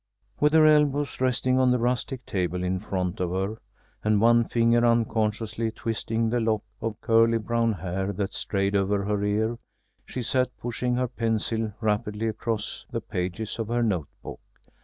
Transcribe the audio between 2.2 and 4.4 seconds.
table in front of her, and